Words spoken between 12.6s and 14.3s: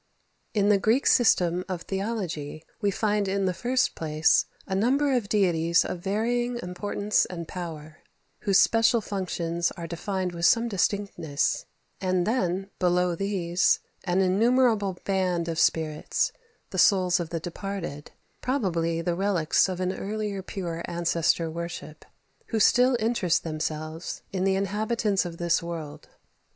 below these, an